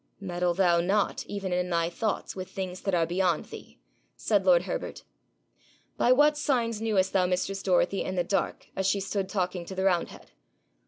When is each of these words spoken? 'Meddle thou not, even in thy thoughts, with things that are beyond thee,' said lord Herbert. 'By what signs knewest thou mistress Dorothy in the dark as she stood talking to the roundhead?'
'Meddle 0.19 0.55
thou 0.55 0.81
not, 0.81 1.23
even 1.27 1.53
in 1.53 1.69
thy 1.69 1.87
thoughts, 1.87 2.35
with 2.35 2.49
things 2.49 2.81
that 2.81 2.95
are 2.95 3.05
beyond 3.05 3.45
thee,' 3.45 3.77
said 4.15 4.47
lord 4.47 4.63
Herbert. 4.63 5.03
'By 5.95 6.11
what 6.11 6.35
signs 6.35 6.81
knewest 6.81 7.13
thou 7.13 7.27
mistress 7.27 7.61
Dorothy 7.61 8.01
in 8.03 8.15
the 8.15 8.23
dark 8.23 8.69
as 8.75 8.87
she 8.87 8.99
stood 8.99 9.29
talking 9.29 9.63
to 9.63 9.75
the 9.75 9.83
roundhead?' 9.83 10.31